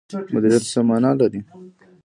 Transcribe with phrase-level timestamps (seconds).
[0.33, 1.39] مدیریت څه مانا لري؟